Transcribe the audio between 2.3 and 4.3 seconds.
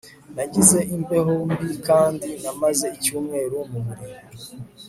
namaze icyumweru mu buriri